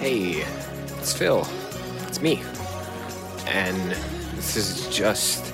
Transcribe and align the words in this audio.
Hey, 0.00 0.44
it's 1.00 1.12
Phil. 1.12 1.44
It's 2.06 2.22
me. 2.22 2.40
And 3.48 3.90
this 4.36 4.54
is 4.54 4.88
just 4.96 5.52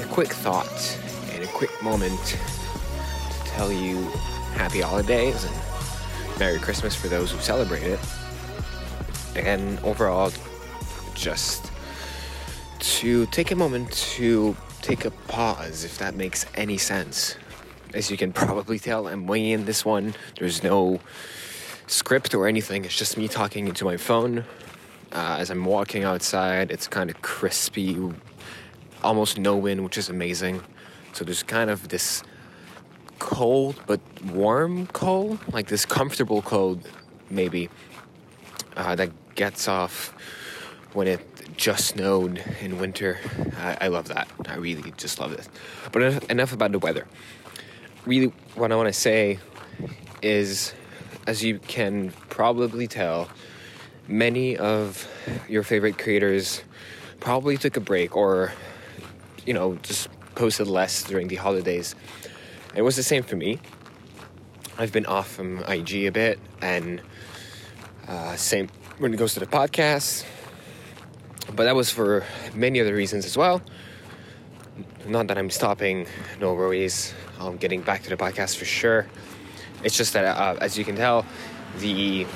a 0.00 0.06
quick 0.06 0.28
thought 0.32 0.98
and 1.32 1.44
a 1.44 1.46
quick 1.48 1.70
moment 1.82 2.18
to 2.28 2.38
tell 3.44 3.70
you 3.70 4.04
happy 4.54 4.80
holidays 4.80 5.44
and 5.44 5.54
Merry 6.38 6.58
Christmas 6.60 6.94
for 6.94 7.08
those 7.08 7.30
who 7.30 7.38
celebrate 7.40 7.82
it. 7.82 8.00
And 9.36 9.78
overall, 9.80 10.32
just 11.12 11.70
to 12.78 13.26
take 13.26 13.50
a 13.50 13.54
moment 13.54 13.92
to 14.14 14.56
take 14.80 15.04
a 15.04 15.10
pause, 15.28 15.84
if 15.84 15.98
that 15.98 16.14
makes 16.14 16.46
any 16.54 16.78
sense. 16.78 17.36
As 17.92 18.10
you 18.10 18.16
can 18.16 18.32
probably 18.32 18.78
tell, 18.78 19.08
I'm 19.08 19.26
winging 19.26 19.66
this 19.66 19.84
one. 19.84 20.14
There's 20.38 20.62
no 20.62 21.00
script 21.92 22.34
or 22.34 22.46
anything. 22.46 22.84
It's 22.84 22.96
just 22.96 23.16
me 23.16 23.28
talking 23.28 23.68
into 23.68 23.84
my 23.84 23.96
phone. 23.96 24.44
Uh, 25.12 25.36
as 25.38 25.50
I'm 25.50 25.64
walking 25.64 26.04
outside, 26.04 26.70
it's 26.70 26.88
kind 26.88 27.10
of 27.10 27.20
crispy, 27.20 27.98
almost 29.02 29.38
no 29.38 29.56
wind, 29.56 29.84
which 29.84 29.98
is 29.98 30.08
amazing. 30.08 30.62
So 31.12 31.24
there's 31.24 31.42
kind 31.42 31.68
of 31.68 31.88
this 31.88 32.22
cold 33.18 33.78
but 33.86 34.00
warm 34.24 34.86
cold, 34.88 35.38
like 35.52 35.66
this 35.68 35.84
comfortable 35.84 36.40
cold, 36.40 36.88
maybe, 37.28 37.68
uh, 38.76 38.94
that 38.94 39.10
gets 39.34 39.68
off 39.68 40.14
when 40.94 41.06
it 41.06 41.20
just 41.58 41.88
snowed 41.88 42.42
in 42.62 42.78
winter. 42.78 43.18
I, 43.58 43.76
I 43.82 43.88
love 43.88 44.08
that. 44.08 44.28
I 44.48 44.56
really 44.56 44.94
just 44.96 45.20
love 45.20 45.32
it. 45.32 45.46
But 45.92 46.30
enough 46.30 46.54
about 46.54 46.72
the 46.72 46.78
weather. 46.78 47.06
Really, 48.06 48.32
what 48.54 48.72
I 48.72 48.76
want 48.76 48.88
to 48.88 48.98
say 48.98 49.38
is 50.22 50.72
as 51.26 51.42
you 51.42 51.58
can 51.58 52.12
probably 52.28 52.86
tell, 52.86 53.28
many 54.08 54.56
of 54.56 55.08
your 55.48 55.62
favorite 55.62 55.98
creators 55.98 56.62
probably 57.20 57.56
took 57.56 57.76
a 57.76 57.80
break 57.80 58.16
or, 58.16 58.52
you 59.46 59.54
know, 59.54 59.76
just 59.82 60.08
posted 60.34 60.66
less 60.66 61.04
during 61.04 61.28
the 61.28 61.36
holidays. 61.36 61.94
It 62.74 62.82
was 62.82 62.96
the 62.96 63.02
same 63.02 63.22
for 63.22 63.36
me. 63.36 63.58
I've 64.78 64.92
been 64.92 65.06
off 65.06 65.28
from 65.30 65.62
IG 65.64 66.06
a 66.06 66.10
bit, 66.10 66.40
and 66.60 67.00
uh, 68.08 68.34
same 68.36 68.68
when 68.98 69.12
it 69.12 69.18
goes 69.18 69.34
to 69.34 69.40
the 69.40 69.46
podcast. 69.46 70.24
But 71.54 71.64
that 71.64 71.76
was 71.76 71.90
for 71.90 72.24
many 72.54 72.80
other 72.80 72.94
reasons 72.94 73.26
as 73.26 73.36
well. 73.36 73.60
Not 75.06 75.26
that 75.26 75.36
I'm 75.36 75.50
stopping, 75.50 76.06
no 76.40 76.54
worries. 76.54 77.12
I'm 77.38 77.58
getting 77.58 77.82
back 77.82 78.02
to 78.04 78.10
the 78.10 78.16
podcast 78.16 78.56
for 78.56 78.64
sure. 78.64 79.06
It's 79.82 79.96
just 79.96 80.12
that, 80.12 80.24
uh, 80.24 80.56
as 80.60 80.78
you 80.78 80.84
can 80.84 80.96
tell, 80.96 81.26
the 81.78 82.26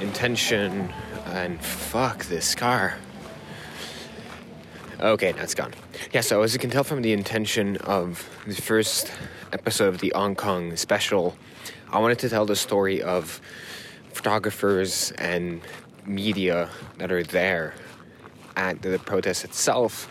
intention 0.00 0.92
and 1.26 1.62
fuck 1.62 2.24
this 2.26 2.54
car. 2.54 2.98
Okay, 4.98 5.32
now 5.32 5.42
it's 5.42 5.54
gone. 5.54 5.72
Yeah, 6.12 6.22
so 6.22 6.42
as 6.42 6.52
you 6.52 6.58
can 6.58 6.70
tell 6.70 6.82
from 6.82 7.02
the 7.02 7.12
intention 7.12 7.76
of 7.78 8.28
the 8.46 8.54
first 8.54 9.12
episode 9.52 9.88
of 9.88 10.00
the 10.00 10.12
Hong 10.14 10.34
Kong 10.34 10.74
special, 10.76 11.36
I 11.92 11.98
wanted 11.98 12.18
to 12.20 12.28
tell 12.28 12.46
the 12.46 12.56
story 12.56 13.02
of 13.02 13.40
photographers 14.12 15.12
and 15.12 15.60
media 16.06 16.70
that 16.98 17.12
are 17.12 17.22
there 17.22 17.74
at 18.56 18.80
the 18.82 18.98
protest 18.98 19.44
itself 19.44 20.08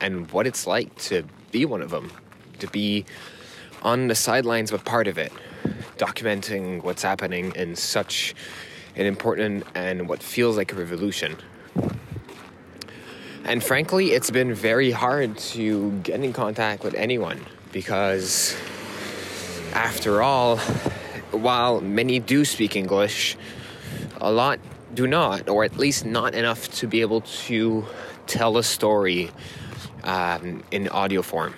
and 0.00 0.30
what 0.30 0.46
it's 0.46 0.66
like 0.66 0.94
to 0.96 1.24
be 1.50 1.64
one 1.64 1.82
of 1.82 1.90
them, 1.90 2.10
to 2.60 2.68
be 2.68 3.04
on 3.82 4.06
the 4.06 4.14
sidelines 4.14 4.70
but 4.70 4.84
part 4.84 5.08
of 5.08 5.18
it 5.18 5.32
documenting 6.00 6.82
what's 6.82 7.02
happening 7.02 7.52
in 7.54 7.76
such 7.76 8.34
an 8.96 9.04
important 9.04 9.64
and 9.74 10.08
what 10.08 10.22
feels 10.22 10.56
like 10.56 10.72
a 10.72 10.76
revolution. 10.76 11.36
And 13.44 13.62
frankly, 13.62 14.12
it's 14.12 14.30
been 14.30 14.54
very 14.54 14.90
hard 14.90 15.36
to 15.54 15.92
get 16.02 16.24
in 16.24 16.32
contact 16.32 16.84
with 16.84 16.94
anyone 16.94 17.40
because, 17.72 18.56
after 19.74 20.22
all, 20.22 20.56
while 21.32 21.80
many 21.80 22.18
do 22.18 22.44
speak 22.44 22.76
English, 22.76 23.36
a 24.20 24.32
lot 24.32 24.58
do 24.94 25.06
not, 25.06 25.48
or 25.48 25.64
at 25.64 25.76
least 25.76 26.04
not 26.04 26.34
enough 26.34 26.70
to 26.80 26.86
be 26.86 27.02
able 27.02 27.20
to 27.20 27.84
tell 28.26 28.56
a 28.56 28.62
story 28.62 29.30
um, 30.04 30.62
in 30.70 30.88
audio 30.88 31.22
form. 31.22 31.54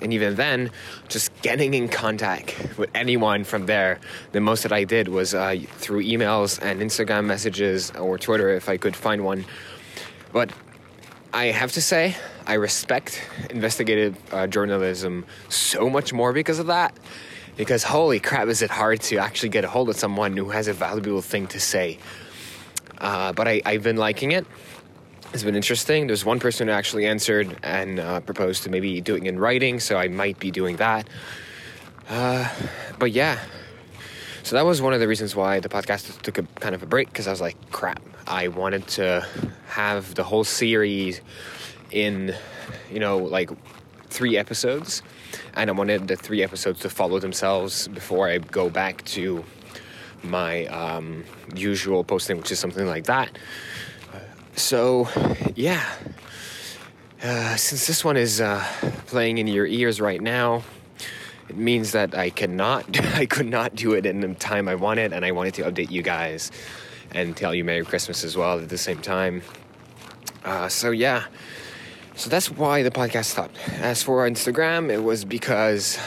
And 0.00 0.12
even 0.12 0.36
then, 0.36 0.70
just 1.08 1.30
getting 1.42 1.74
in 1.74 1.88
contact 1.88 2.54
with 2.78 2.90
anyone 2.94 3.44
from 3.44 3.66
there, 3.66 3.98
the 4.32 4.40
most 4.40 4.62
that 4.62 4.72
I 4.72 4.84
did 4.84 5.08
was 5.08 5.34
uh, 5.34 5.56
through 5.78 6.04
emails 6.04 6.60
and 6.62 6.80
Instagram 6.80 7.24
messages 7.24 7.90
or 7.92 8.18
Twitter 8.18 8.50
if 8.50 8.68
I 8.68 8.76
could 8.76 8.94
find 8.94 9.24
one. 9.24 9.44
But 10.32 10.52
I 11.32 11.46
have 11.46 11.72
to 11.72 11.82
say, 11.82 12.16
I 12.46 12.54
respect 12.54 13.20
investigative 13.50 14.16
uh, 14.32 14.46
journalism 14.46 15.26
so 15.48 15.90
much 15.90 16.12
more 16.12 16.32
because 16.32 16.58
of 16.58 16.68
that. 16.68 16.96
Because 17.56 17.82
holy 17.82 18.20
crap, 18.20 18.46
is 18.48 18.62
it 18.62 18.70
hard 18.70 19.00
to 19.02 19.18
actually 19.18 19.48
get 19.48 19.64
a 19.64 19.68
hold 19.68 19.88
of 19.88 19.96
someone 19.96 20.36
who 20.36 20.50
has 20.50 20.68
a 20.68 20.72
valuable 20.72 21.22
thing 21.22 21.48
to 21.48 21.58
say. 21.58 21.98
Uh, 22.98 23.32
but 23.32 23.48
I, 23.48 23.62
I've 23.64 23.82
been 23.82 23.96
liking 23.96 24.32
it 24.32 24.46
it's 25.32 25.42
been 25.42 25.56
interesting. 25.56 26.06
There's 26.06 26.24
one 26.24 26.40
person 26.40 26.68
who 26.68 26.74
actually 26.74 27.06
answered 27.06 27.58
and 27.62 28.00
uh, 28.00 28.20
proposed 28.20 28.62
to 28.64 28.70
maybe 28.70 29.00
doing 29.00 29.26
it 29.26 29.30
in 29.30 29.38
writing, 29.38 29.80
so 29.80 29.96
I 29.96 30.08
might 30.08 30.38
be 30.38 30.50
doing 30.50 30.76
that. 30.76 31.08
Uh, 32.08 32.48
but 32.98 33.12
yeah, 33.12 33.38
so 34.42 34.56
that 34.56 34.64
was 34.64 34.80
one 34.80 34.94
of 34.94 35.00
the 35.00 35.06
reasons 35.06 35.36
why 35.36 35.60
the 35.60 35.68
podcast 35.68 36.22
took 36.22 36.38
a 36.38 36.42
kind 36.60 36.74
of 36.74 36.82
a 36.82 36.86
break 36.86 37.08
because 37.08 37.26
I 37.26 37.30
was 37.30 37.40
like, 37.40 37.70
crap, 37.70 38.02
I 38.26 38.48
wanted 38.48 38.86
to 38.88 39.26
have 39.66 40.14
the 40.14 40.24
whole 40.24 40.44
series 40.44 41.20
in, 41.90 42.34
you 42.90 42.98
know, 42.98 43.18
like 43.18 43.50
three 44.08 44.38
episodes, 44.38 45.02
and 45.52 45.68
I 45.68 45.72
wanted 45.74 46.08
the 46.08 46.16
three 46.16 46.42
episodes 46.42 46.80
to 46.80 46.88
follow 46.88 47.18
themselves 47.18 47.88
before 47.88 48.26
I 48.26 48.38
go 48.38 48.70
back 48.70 49.04
to 49.06 49.44
my 50.22 50.64
um, 50.66 51.24
usual 51.54 52.02
posting, 52.02 52.38
which 52.38 52.50
is 52.50 52.58
something 52.58 52.86
like 52.86 53.04
that. 53.04 53.36
So, 54.58 55.08
yeah. 55.54 55.88
Uh, 57.22 57.54
since 57.54 57.86
this 57.86 58.04
one 58.04 58.16
is 58.16 58.40
uh, 58.40 58.64
playing 59.06 59.38
in 59.38 59.46
your 59.46 59.66
ears 59.66 60.00
right 60.00 60.20
now, 60.20 60.64
it 61.48 61.56
means 61.56 61.92
that 61.92 62.16
I 62.16 62.30
cannot, 62.30 63.00
I 63.14 63.26
could 63.26 63.46
not 63.46 63.76
do 63.76 63.92
it 63.92 64.04
in 64.04 64.20
the 64.20 64.34
time 64.34 64.66
I 64.66 64.74
wanted, 64.74 65.12
and 65.12 65.24
I 65.24 65.30
wanted 65.30 65.54
to 65.54 65.62
update 65.62 65.92
you 65.92 66.02
guys 66.02 66.50
and 67.12 67.36
tell 67.36 67.54
you 67.54 67.62
Merry 67.64 67.84
Christmas 67.84 68.24
as 68.24 68.36
well 68.36 68.58
at 68.58 68.68
the 68.68 68.78
same 68.78 69.00
time. 69.00 69.42
Uh, 70.44 70.68
so 70.68 70.90
yeah, 70.90 71.26
so 72.16 72.28
that's 72.28 72.50
why 72.50 72.82
the 72.82 72.90
podcast 72.90 73.26
stopped. 73.26 73.56
As 73.80 74.02
for 74.02 74.28
Instagram, 74.28 74.90
it 74.90 75.04
was 75.04 75.24
because 75.24 75.98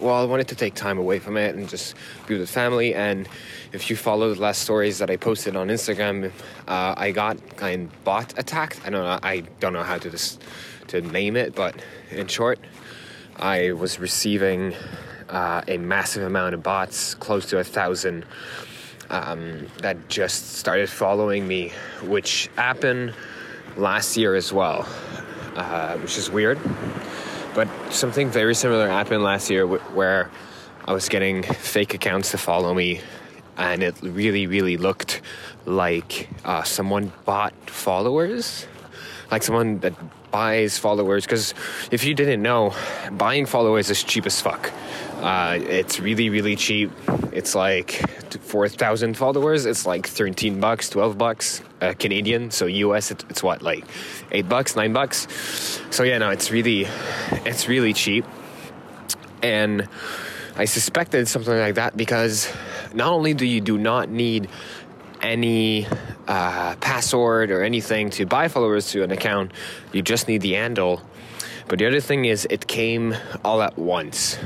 well, 0.00 0.14
I 0.14 0.24
wanted 0.24 0.48
to 0.48 0.54
take 0.54 0.74
time 0.74 0.98
away 0.98 1.18
from 1.18 1.36
it 1.36 1.54
and 1.54 1.68
just 1.68 1.94
be 2.26 2.38
with 2.38 2.50
family. 2.50 2.94
And 2.94 3.28
if 3.72 3.90
you 3.90 3.96
follow 3.96 4.32
the 4.34 4.40
last 4.40 4.62
stories 4.62 4.98
that 4.98 5.10
I 5.10 5.16
posted 5.16 5.56
on 5.56 5.68
Instagram, 5.68 6.32
uh, 6.68 6.94
I 6.96 7.10
got 7.10 7.56
kind 7.56 7.84
of 7.84 8.04
bot 8.04 8.38
attacked. 8.38 8.80
I 8.84 8.90
don't 8.90 9.02
know. 9.02 9.18
I 9.22 9.40
don't 9.60 9.72
know 9.72 9.82
how 9.82 9.98
to 9.98 10.10
just 10.10 10.42
to 10.88 11.00
name 11.00 11.36
it, 11.36 11.54
but 11.54 11.74
in 12.10 12.26
short, 12.26 12.58
I 13.36 13.72
was 13.72 13.98
receiving 13.98 14.74
uh, 15.28 15.62
a 15.66 15.78
massive 15.78 16.22
amount 16.22 16.54
of 16.54 16.62
bots, 16.62 17.14
close 17.14 17.46
to 17.46 17.58
a 17.58 17.64
thousand, 17.64 18.24
um, 19.10 19.66
that 19.78 20.08
just 20.08 20.54
started 20.54 20.88
following 20.88 21.46
me, 21.46 21.72
which 22.02 22.48
happened 22.56 23.14
last 23.76 24.16
year 24.16 24.34
as 24.34 24.52
well, 24.52 24.88
uh, 25.54 25.96
which 25.98 26.18
is 26.18 26.30
weird. 26.30 26.58
But 27.56 27.68
something 27.90 28.28
very 28.28 28.54
similar 28.54 28.86
happened 28.86 29.22
last 29.22 29.48
year 29.48 29.66
where 29.66 30.30
I 30.84 30.92
was 30.92 31.08
getting 31.08 31.42
fake 31.42 31.94
accounts 31.94 32.32
to 32.32 32.38
follow 32.38 32.74
me, 32.74 33.00
and 33.56 33.82
it 33.82 33.94
really, 34.02 34.46
really 34.46 34.76
looked 34.76 35.22
like 35.64 36.28
uh, 36.44 36.64
someone 36.64 37.10
bought 37.24 37.54
followers, 37.70 38.66
like 39.30 39.42
someone 39.42 39.78
that 39.80 39.94
buys 40.30 40.78
followers. 40.78 41.24
Because 41.24 41.54
if 41.90 42.04
you 42.04 42.14
didn't 42.14 42.42
know, 42.42 42.74
buying 43.12 43.46
followers 43.46 43.90
is 43.90 44.02
cheap 44.02 44.26
as 44.26 44.40
fuck. 44.40 44.72
Uh, 45.20 45.58
it's 45.60 45.98
really, 45.98 46.28
really 46.28 46.56
cheap. 46.56 46.90
It's 47.32 47.54
like 47.54 47.90
4,000 48.40 49.16
followers. 49.16 49.66
It's 49.66 49.86
like 49.86 50.06
13 50.06 50.60
bucks, 50.60 50.88
12 50.90 51.18
bucks 51.18 51.62
uh, 51.80 51.94
Canadian. 51.98 52.50
So 52.50 52.66
US, 52.66 53.10
it, 53.10 53.24
it's 53.30 53.42
what, 53.42 53.62
like 53.62 53.84
8 54.30 54.48
bucks, 54.48 54.76
9 54.76 54.92
bucks? 54.92 55.26
So 55.90 56.02
yeah, 56.02 56.18
no, 56.18 56.30
it's 56.30 56.50
really, 56.50 56.86
it's 57.44 57.68
really 57.68 57.92
cheap. 57.92 58.24
And 59.42 59.88
I 60.56 60.64
suspected 60.64 61.28
something 61.28 61.56
like 61.56 61.74
that 61.74 61.96
because 61.96 62.52
not 62.94 63.12
only 63.12 63.34
do 63.34 63.44
you 63.44 63.60
do 63.60 63.78
not 63.78 64.08
need 64.08 64.48
any 65.20 65.86
uh, 66.28 66.76
password 66.76 67.50
or 67.50 67.62
anything 67.62 68.10
to 68.10 68.26
buy 68.26 68.48
followers 68.48 68.90
to 68.90 69.02
an 69.02 69.10
account, 69.10 69.52
you 69.92 70.02
just 70.02 70.28
need 70.28 70.42
the 70.42 70.54
handle 70.54 71.02
but 71.68 71.80
the 71.80 71.86
other 71.86 72.00
thing 72.00 72.26
is, 72.26 72.46
it 72.48 72.68
came 72.68 73.16
all 73.44 73.60
at 73.60 73.76
once. 73.76 74.38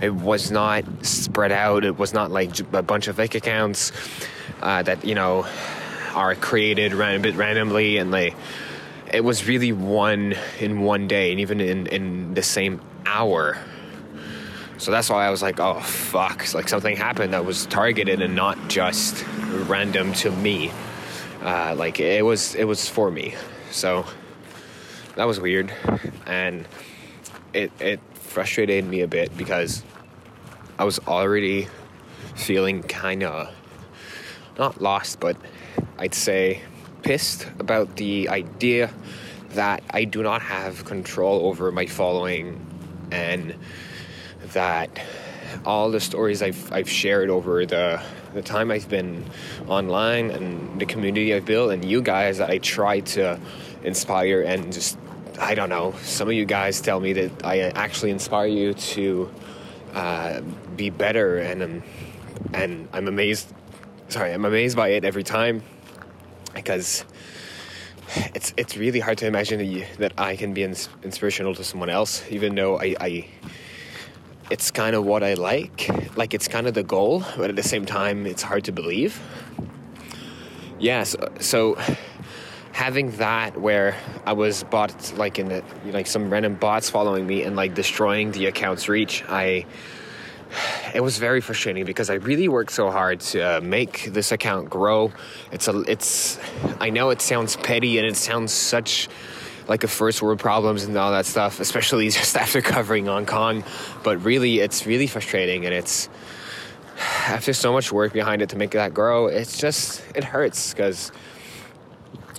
It 0.00 0.14
was 0.14 0.52
not 0.52 0.84
spread 1.04 1.50
out. 1.50 1.84
It 1.84 1.98
was 1.98 2.14
not 2.14 2.30
like 2.30 2.60
a 2.72 2.82
bunch 2.82 3.08
of 3.08 3.16
fake 3.16 3.34
accounts 3.34 3.90
uh, 4.60 4.82
that, 4.84 5.04
you 5.04 5.16
know, 5.16 5.44
are 6.14 6.34
created 6.34 6.92
a 6.92 7.18
bit 7.18 7.34
randomly 7.34 7.96
and 7.96 8.10
like 8.10 8.36
it 9.12 9.24
was 9.24 9.48
really 9.48 9.72
one 9.72 10.34
in 10.60 10.80
one 10.80 11.08
day 11.08 11.30
and 11.30 11.40
even 11.40 11.60
in, 11.60 11.86
in 11.86 12.34
the 12.34 12.42
same 12.42 12.82
hour 13.06 13.56
so 14.76 14.90
that's 14.90 15.08
why 15.08 15.26
i 15.26 15.30
was 15.30 15.40
like 15.40 15.58
oh 15.58 15.80
fuck 15.80 16.52
like 16.52 16.68
something 16.68 16.96
happened 16.96 17.32
that 17.32 17.46
was 17.46 17.64
targeted 17.64 18.20
and 18.20 18.36
not 18.36 18.58
just 18.68 19.24
random 19.68 20.12
to 20.12 20.30
me 20.30 20.70
uh, 21.42 21.74
like 21.76 22.00
it 22.00 22.24
was 22.24 22.54
it 22.54 22.64
was 22.64 22.88
for 22.88 23.10
me. 23.10 23.34
So 23.70 24.06
that 25.16 25.24
was 25.24 25.40
weird. 25.40 25.72
And 26.26 26.66
it 27.52 27.70
it 27.80 28.00
frustrated 28.14 28.84
me 28.86 29.02
a 29.02 29.06
bit 29.06 29.36
because 29.36 29.82
i 30.78 30.84
was 30.84 30.98
already 31.00 31.68
feeling 32.34 32.82
kind 32.82 33.22
of 33.22 33.54
not 34.58 34.80
lost 34.80 35.20
but 35.20 35.36
i'd 35.98 36.14
say 36.14 36.62
pissed 37.02 37.46
about 37.58 37.96
the 37.96 38.28
idea 38.28 38.90
that 39.50 39.82
I 39.90 40.04
do 40.04 40.22
not 40.22 40.40
have 40.42 40.84
control 40.84 41.46
over 41.46 41.70
my 41.72 41.86
following 41.86 42.64
and 43.10 43.54
that 44.52 45.00
all 45.64 45.90
the 45.90 46.00
stories 46.00 46.42
I've, 46.42 46.72
I've 46.72 46.88
shared 46.88 47.30
over 47.30 47.66
the, 47.66 48.02
the 48.34 48.42
time 48.42 48.70
I've 48.70 48.88
been 48.88 49.24
online 49.68 50.30
and 50.30 50.80
the 50.80 50.86
community 50.86 51.34
I've 51.34 51.44
built 51.44 51.72
and 51.72 51.84
you 51.84 52.02
guys 52.02 52.38
that 52.38 52.50
I 52.50 52.58
try 52.58 53.00
to 53.00 53.38
inspire 53.82 54.42
and 54.42 54.72
just 54.72 54.98
I 55.40 55.54
don't 55.54 55.70
know 55.70 55.94
some 56.02 56.28
of 56.28 56.34
you 56.34 56.44
guys 56.44 56.80
tell 56.80 57.00
me 57.00 57.12
that 57.14 57.44
I 57.44 57.60
actually 57.60 58.10
inspire 58.10 58.46
you 58.46 58.74
to 58.74 59.30
uh, 59.94 60.40
be 60.76 60.90
better 60.90 61.38
and 61.38 61.62
I'm, 61.62 61.82
and 62.52 62.88
I'm 62.92 63.08
amazed 63.08 63.52
sorry 64.08 64.32
I'm 64.32 64.44
amazed 64.44 64.76
by 64.76 64.88
it 64.88 65.04
every 65.04 65.24
time 65.24 65.62
because 66.54 67.04
it's 68.34 68.52
it's 68.56 68.76
really 68.76 69.00
hard 69.00 69.18
to 69.18 69.26
imagine 69.26 69.58
that, 69.58 69.64
you, 69.64 69.86
that 69.98 70.12
I 70.18 70.36
can 70.36 70.52
be 70.52 70.62
ins- 70.62 70.88
inspirational 71.02 71.54
to 71.54 71.64
someone 71.64 71.88
else, 71.88 72.22
even 72.30 72.54
though 72.54 72.78
I, 72.78 72.94
I 73.00 73.26
it's 74.52 74.70
kind 74.70 74.94
of 74.94 75.06
what 75.06 75.22
I 75.22 75.32
like. 75.32 75.88
Like 76.14 76.34
it's 76.34 76.46
kind 76.46 76.66
of 76.66 76.74
the 76.74 76.82
goal, 76.82 77.24
but 77.38 77.48
at 77.48 77.56
the 77.56 77.62
same 77.62 77.86
time, 77.86 78.26
it's 78.26 78.42
hard 78.42 78.64
to 78.64 78.72
believe. 78.72 79.18
Yes, 80.78 81.16
yeah, 81.18 81.28
so, 81.40 81.76
so, 81.76 81.96
having 82.72 83.12
that 83.12 83.58
where 83.58 83.96
I 84.26 84.34
was 84.34 84.64
bought 84.64 85.16
like 85.16 85.38
in 85.38 85.48
the, 85.48 85.64
like 85.86 86.06
some 86.06 86.28
random 86.28 86.56
bots 86.56 86.90
following 86.90 87.26
me 87.26 87.44
and 87.44 87.56
like 87.56 87.74
destroying 87.74 88.32
the 88.32 88.44
account's 88.46 88.90
reach, 88.90 89.24
I 89.26 89.64
it 90.94 91.00
was 91.00 91.16
very 91.16 91.40
frustrating 91.40 91.86
because 91.86 92.10
I 92.10 92.14
really 92.14 92.48
worked 92.48 92.72
so 92.72 92.90
hard 92.90 93.20
to 93.32 93.40
uh, 93.40 93.60
make 93.62 94.12
this 94.12 94.32
account 94.32 94.68
grow. 94.68 95.12
It's 95.50 95.66
a, 95.66 95.80
it's, 95.82 96.38
I 96.78 96.90
know 96.90 97.08
it 97.08 97.22
sounds 97.22 97.56
petty 97.56 97.96
and 97.96 98.06
it 98.06 98.16
sounds 98.16 98.52
such 98.52 99.08
like 99.68 99.84
a 99.84 99.88
first 99.88 100.22
world 100.22 100.38
problems 100.38 100.84
and 100.84 100.96
all 100.96 101.12
that 101.12 101.26
stuff, 101.26 101.60
especially 101.60 102.08
just 102.10 102.36
after 102.36 102.60
covering 102.60 103.06
Hong 103.06 103.26
Kong. 103.26 103.64
But 104.02 104.24
really, 104.24 104.60
it's 104.60 104.86
really 104.86 105.06
frustrating 105.06 105.64
and 105.64 105.74
it's 105.74 106.08
after 106.98 107.52
so 107.52 107.72
much 107.72 107.92
work 107.92 108.12
behind 108.12 108.42
it 108.42 108.50
to 108.50 108.56
make 108.56 108.72
that 108.72 108.94
grow. 108.94 109.26
It's 109.26 109.58
just 109.58 110.04
it 110.14 110.24
hurts 110.24 110.72
because 110.72 111.12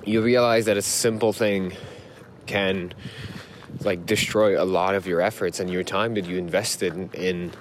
you 0.05 0.21
realize 0.21 0.65
that 0.65 0.77
a 0.77 0.81
simple 0.81 1.33
thing 1.33 1.73
can 2.45 2.93
like 3.81 4.05
destroy 4.05 4.61
a 4.61 4.65
lot 4.65 4.95
of 4.95 5.07
your 5.07 5.21
efforts 5.21 5.59
and 5.59 5.69
your 5.69 5.83
time 5.83 6.13
that 6.15 6.25
you 6.25 6.37
invested 6.37 6.93
in, 6.93 7.09
in 7.13 7.51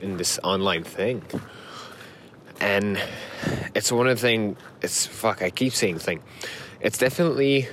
in 0.00 0.16
this 0.16 0.38
online 0.42 0.84
thing. 0.84 1.22
And 2.60 3.00
it's 3.74 3.90
one 3.90 4.06
of 4.08 4.16
the 4.16 4.20
thing. 4.20 4.56
It's 4.82 5.06
fuck. 5.06 5.42
I 5.42 5.50
keep 5.50 5.72
saying 5.72 5.98
thing. 5.98 6.22
It's 6.80 6.98
definitely 6.98 7.68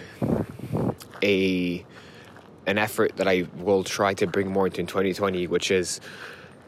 a 1.24 1.86
an 2.68 2.78
effort 2.78 3.16
that 3.18 3.28
I 3.28 3.48
will 3.58 3.84
try 3.84 4.14
to 4.16 4.28
bring 4.28 4.52
more 4.52 4.68
into 4.68 4.82
in 4.82 4.88
2020, 4.88 5.48
which 5.48 5.72
is 5.72 6.02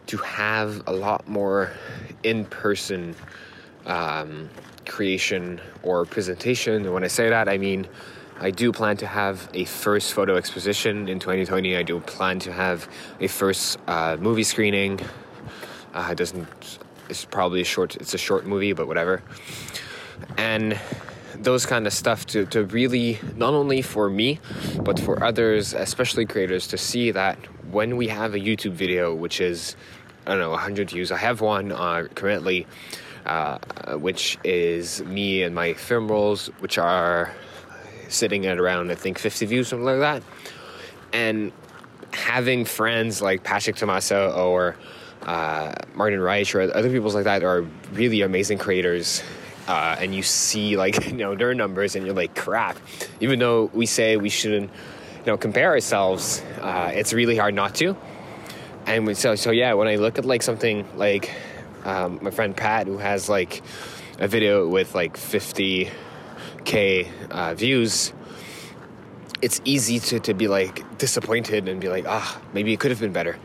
to 0.07 0.17
have 0.17 0.81
a 0.87 0.91
lot 0.91 1.27
more 1.27 1.71
in 2.23 2.45
person 2.45 3.15
um, 3.85 4.49
creation 4.85 5.61
or 5.83 6.05
presentation. 6.05 6.85
And 6.85 6.93
when 6.93 7.03
I 7.03 7.07
say 7.07 7.29
that, 7.29 7.47
I 7.47 7.57
mean 7.57 7.87
I 8.39 8.49
do 8.49 8.71
plan 8.71 8.97
to 8.97 9.07
have 9.07 9.49
a 9.53 9.65
first 9.65 10.13
photo 10.13 10.35
exposition 10.35 11.07
in 11.07 11.19
2020. 11.19 11.75
I 11.75 11.83
do 11.83 11.99
plan 11.99 12.39
to 12.39 12.51
have 12.51 12.89
a 13.19 13.27
first 13.27 13.77
uh, 13.87 14.17
movie 14.19 14.43
screening 14.43 14.99
uh, 15.93 16.09
it 16.11 16.17
doesn't. 16.17 16.47
It's 17.09 17.25
probably 17.25 17.61
a 17.61 17.65
short. 17.65 17.95
It's 17.97 18.13
a 18.13 18.17
short 18.17 18.45
movie, 18.45 18.73
but 18.73 18.87
whatever. 18.87 19.21
And 20.37 20.79
those 21.43 21.65
kind 21.65 21.87
of 21.87 21.93
stuff 21.93 22.25
to, 22.27 22.45
to 22.45 22.65
really 22.65 23.19
not 23.35 23.53
only 23.53 23.81
for 23.81 24.09
me 24.09 24.39
but 24.83 24.99
for 24.99 25.23
others 25.23 25.73
especially 25.73 26.25
creators 26.25 26.67
to 26.67 26.77
see 26.77 27.11
that 27.11 27.37
when 27.71 27.97
we 27.97 28.07
have 28.07 28.33
a 28.33 28.39
youtube 28.39 28.73
video 28.73 29.13
which 29.13 29.41
is 29.41 29.75
i 30.25 30.31
don't 30.31 30.39
know 30.39 30.49
100 30.51 30.91
views 30.91 31.11
i 31.11 31.17
have 31.17 31.41
one 31.41 31.71
uh, 31.71 32.07
currently 32.15 32.67
uh, 33.25 33.57
which 33.97 34.37
is 34.43 35.03
me 35.03 35.43
and 35.43 35.53
my 35.53 35.73
film 35.73 36.07
rolls 36.07 36.47
which 36.59 36.77
are 36.77 37.33
sitting 38.07 38.45
at 38.45 38.59
around 38.59 38.91
i 38.91 38.95
think 38.95 39.17
50 39.17 39.45
views 39.45 39.67
something 39.67 39.85
like 39.85 39.99
that 39.99 40.23
and 41.13 41.51
having 42.13 42.65
friends 42.65 43.21
like 43.21 43.43
patrick 43.43 43.75
tomaso 43.75 44.31
or 44.31 44.75
uh, 45.23 45.73
Martin 45.93 46.19
Reich 46.19 46.53
or 46.55 46.61
other 46.61 46.89
people 46.89 47.11
like 47.11 47.25
that 47.25 47.43
are 47.43 47.61
really 47.93 48.21
amazing 48.21 48.57
creators. 48.57 49.21
Uh, 49.67 49.95
and 49.99 50.13
you 50.13 50.23
see 50.23 50.75
like 50.77 51.05
you 51.11 51.13
know 51.13 51.35
their 51.35 51.53
numbers 51.53 51.95
and 51.95 52.05
you're 52.05 52.15
like 52.15 52.35
crap. 52.35 52.77
Even 53.19 53.39
though 53.39 53.69
we 53.73 53.85
say 53.85 54.17
we 54.17 54.29
shouldn't 54.29 54.69
you 55.19 55.25
know 55.25 55.37
compare 55.37 55.69
ourselves 55.69 56.41
uh, 56.61 56.91
it's 56.93 57.13
really 57.13 57.37
hard 57.37 57.53
not 57.53 57.75
to. 57.75 57.95
And 58.87 59.15
so 59.17 59.35
so 59.35 59.51
yeah 59.51 59.73
when 59.73 59.87
i 59.87 59.95
look 59.95 60.17
at 60.17 60.25
like 60.25 60.41
something 60.41 60.87
like 60.97 61.31
um, 61.85 62.19
my 62.21 62.31
friend 62.31 62.57
pat 62.57 62.87
who 62.87 62.97
has 62.97 63.29
like 63.29 63.61
a 64.19 64.27
video 64.27 64.67
with 64.67 64.95
like 64.95 65.15
50k 65.15 65.91
uh, 67.29 67.53
views 67.53 68.13
it's 69.41 69.59
easy 69.65 69.99
to, 69.99 70.19
to 70.19 70.33
be 70.33 70.47
like 70.47 70.97
disappointed 70.97 71.67
and 71.67 71.81
be 71.81 71.89
like 71.89 72.05
ah 72.07 72.41
maybe 72.53 72.73
it 72.73 72.79
could 72.79 72.91
have 72.91 72.99
been 72.99 73.13
better. 73.13 73.37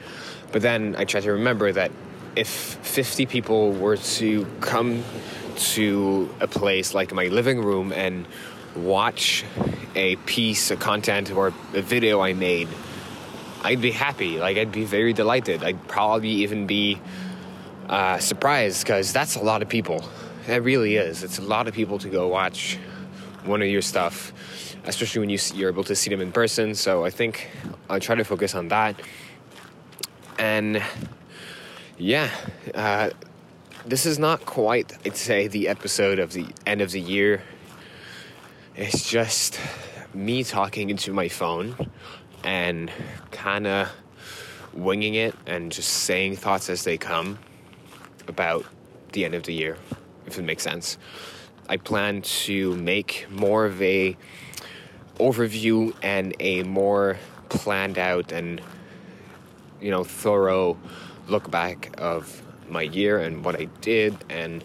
But 0.52 0.62
then 0.62 0.94
I 0.96 1.04
try 1.04 1.20
to 1.20 1.32
remember 1.32 1.72
that 1.72 1.90
if 2.36 2.48
50 2.48 3.26
people 3.26 3.72
were 3.72 3.96
to 3.96 4.46
come 4.60 5.02
to 5.56 6.34
a 6.40 6.46
place 6.46 6.94
like 6.94 7.12
my 7.12 7.26
living 7.26 7.62
room 7.62 7.92
and 7.92 8.26
watch 8.74 9.44
a 9.94 10.16
piece 10.16 10.70
of 10.70 10.78
content 10.78 11.30
or 11.30 11.48
a 11.74 11.82
video 11.82 12.20
I 12.20 12.32
made, 12.32 12.68
I'd 13.62 13.80
be 13.80 13.90
happy. 13.90 14.38
Like, 14.38 14.56
I'd 14.56 14.72
be 14.72 14.84
very 14.84 15.12
delighted. 15.12 15.64
I'd 15.64 15.88
probably 15.88 16.28
even 16.28 16.66
be 16.66 17.00
uh, 17.88 18.18
surprised 18.18 18.84
because 18.84 19.12
that's 19.12 19.36
a 19.36 19.42
lot 19.42 19.62
of 19.62 19.68
people. 19.68 20.04
It 20.46 20.62
really 20.62 20.96
is. 20.96 21.22
It's 21.22 21.38
a 21.38 21.42
lot 21.42 21.66
of 21.68 21.74
people 21.74 21.98
to 21.98 22.08
go 22.08 22.28
watch 22.28 22.78
one 23.44 23.62
of 23.62 23.68
your 23.68 23.82
stuff, 23.82 24.32
especially 24.84 25.20
when 25.20 25.30
you, 25.30 25.38
you're 25.54 25.70
able 25.70 25.84
to 25.84 25.94
see 25.94 26.10
them 26.10 26.20
in 26.20 26.32
person. 26.32 26.74
So 26.74 27.04
I 27.04 27.10
think 27.10 27.48
I'll 27.88 28.00
try 28.00 28.14
to 28.14 28.24
focus 28.24 28.54
on 28.54 28.68
that 28.68 29.00
and 30.38 30.82
yeah, 31.98 32.30
uh, 32.74 33.10
this 33.86 34.04
is 34.04 34.18
not 34.18 34.44
quite, 34.44 34.92
I'd 35.06 35.16
say, 35.16 35.46
the 35.46 35.68
episode 35.68 36.18
of 36.18 36.32
the 36.32 36.48
end 36.66 36.80
of 36.80 36.90
the 36.90 37.00
year. 37.00 37.42
It's 38.74 39.08
just 39.08 39.60
me 40.12 40.42
talking 40.42 40.90
into 40.90 41.12
my 41.12 41.28
phone 41.28 41.76
and 42.42 42.90
kind 43.30 43.64
of 43.66 43.88
winging 44.72 45.14
it 45.14 45.36
and 45.46 45.70
just 45.70 45.88
saying 45.88 46.34
thoughts 46.34 46.68
as 46.68 46.82
they 46.82 46.98
come 46.98 47.38
about 48.26 48.66
the 49.12 49.24
end 49.24 49.36
of 49.36 49.44
the 49.44 49.54
year, 49.54 49.76
if 50.26 50.36
it 50.36 50.42
makes 50.42 50.64
sense. 50.64 50.98
I 51.68 51.76
plan 51.76 52.22
to 52.22 52.74
make 52.74 53.26
more 53.30 53.66
of 53.66 53.80
a 53.80 54.16
overview 55.20 55.94
and 56.02 56.34
a 56.40 56.64
more 56.64 57.18
planned 57.50 57.98
out 57.98 58.32
and 58.32 58.60
you 59.80 59.92
know, 59.92 60.02
thorough 60.02 60.76
look 61.28 61.52
back 61.52 61.94
of 61.98 62.42
my 62.70 62.82
year 62.82 63.18
and 63.18 63.44
what 63.44 63.60
I 63.60 63.64
did 63.80 64.16
and 64.28 64.62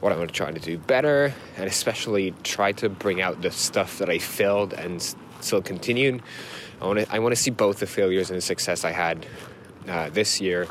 what 0.00 0.12
I'm 0.12 0.18
going 0.18 0.28
to 0.28 0.34
try 0.34 0.50
to 0.50 0.60
do 0.60 0.76
better, 0.76 1.32
and 1.56 1.66
especially 1.66 2.34
try 2.42 2.72
to 2.72 2.88
bring 2.88 3.22
out 3.22 3.40
the 3.40 3.50
stuff 3.50 3.98
that 3.98 4.10
I 4.10 4.18
failed 4.18 4.72
and 4.74 5.02
still 5.40 5.62
continued. 5.62 6.22
I 6.80 6.86
want 6.86 6.98
to 7.00 7.14
I 7.14 7.18
want 7.20 7.34
to 7.34 7.40
see 7.40 7.50
both 7.50 7.78
the 7.78 7.86
failures 7.86 8.30
and 8.30 8.36
the 8.36 8.42
success 8.42 8.84
I 8.84 8.90
had 8.90 9.26
uh, 9.88 10.10
this 10.10 10.40
year 10.40 10.66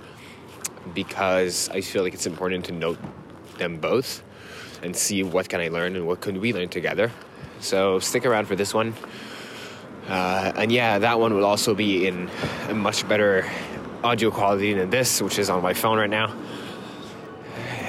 because 0.94 1.70
I 1.70 1.82
feel 1.82 2.03
like 2.03 2.13
it's 2.13 2.27
important 2.27 2.65
to 2.65 2.72
note 2.74 3.00
them 3.58 3.77
both 3.77 4.24
and 4.82 4.96
see 4.96 5.24
what 5.24 5.50
can 5.50 5.62
I 5.62 5.70
learn 5.70 5.96
and 5.96 6.06
what 6.06 6.22
could 6.22 6.38
we 6.38 6.53
learn 6.53 6.70
together. 6.70 7.12
So 7.60 8.00
stick 8.00 8.25
around 8.25 8.48
for 8.48 8.56
this 8.56 8.74
one. 8.74 8.94
Uh, 10.08 10.51
and 10.58 10.72
yeah, 10.72 11.00
that 11.00 11.20
one 11.20 11.34
will 11.34 11.46
also 11.46 11.74
be 11.74 12.06
in 12.08 12.30
a 12.68 12.74
much 12.74 13.08
better 13.08 13.50
audio 14.03 14.30
quality 14.30 14.74
than 14.74 14.89
this, 14.89 15.22
which 15.22 15.39
is 15.39 15.50
on 15.50 15.63
my 15.63 15.74
phone 15.74 15.98
right 15.98 16.10
now. 16.10 16.36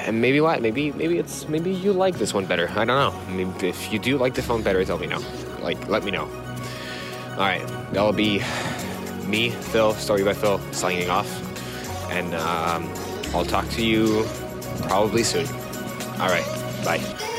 And 0.04 0.20
maybe 0.20 0.40
what? 0.40 0.60
Maybe 0.62 0.92
maybe 0.92 1.18
it's 1.18 1.48
maybe 1.48 1.72
you 1.72 1.92
like 1.92 2.18
this 2.18 2.34
one 2.34 2.46
better. 2.46 2.68
I 2.70 2.84
don't 2.84 2.88
know. 2.88 3.34
Maybe 3.34 3.68
if 3.68 3.92
you 3.92 3.98
do 3.98 4.18
like 4.18 4.34
the 4.34 4.42
phone 4.42 4.62
better, 4.62 4.84
tell 4.84 4.98
me 4.98 5.06
no. 5.06 5.20
Like 5.60 5.88
let 5.88 6.04
me 6.04 6.10
know. 6.10 6.28
All 7.32 7.40
right, 7.40 7.66
that'll 7.92 8.12
be 8.12 8.42
me, 9.26 9.50
Phil, 9.50 9.94
Story 9.94 10.22
by 10.22 10.34
Phil, 10.34 10.60
signing 10.72 11.10
off, 11.10 11.28
and 12.12 12.34
um, 12.34 12.92
I'll 13.34 13.44
talk 13.44 13.68
to 13.70 13.84
you 13.84 14.24
probably 14.82 15.24
soon. 15.24 15.46
All 16.20 16.28
right, 16.28 16.46
bye. 16.84 17.33